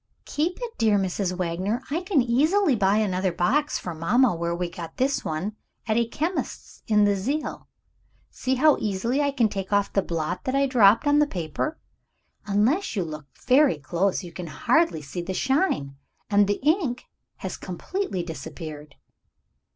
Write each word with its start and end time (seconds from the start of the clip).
"Keep 0.25 0.57
it, 0.59 0.75
dear 0.79 0.97
Mrs. 0.97 1.37
Wagner. 1.37 1.83
I 1.91 2.01
can 2.01 2.23
easily 2.23 2.75
buy 2.75 2.97
another 2.97 3.31
box 3.31 3.77
for 3.77 3.93
mamma 3.93 4.33
where 4.33 4.55
we 4.55 4.67
got 4.67 4.97
this 4.97 5.23
one, 5.23 5.55
at 5.87 5.95
a 5.95 6.07
chemist's 6.07 6.81
in 6.87 7.03
the 7.03 7.15
Zeil. 7.15 7.67
See 8.31 8.55
how 8.55 8.77
easily 8.79 9.21
I 9.21 9.29
can 9.29 9.47
take 9.47 9.71
off 9.71 9.93
the 9.93 10.01
blot 10.01 10.43
that 10.45 10.55
I 10.55 10.65
dropped 10.65 11.05
on 11.05 11.19
the 11.19 11.27
paper! 11.27 11.77
Unless 12.47 12.95
you 12.95 13.03
look 13.03 13.27
very 13.45 13.77
close, 13.77 14.23
you 14.23 14.33
can 14.33 14.47
hardly 14.47 15.03
see 15.03 15.21
the 15.21 15.35
shine 15.35 15.97
and 16.31 16.47
the 16.47 16.59
ink 16.63 17.05
has 17.35 17.55
completely 17.55 18.23
disappeared." 18.23 18.95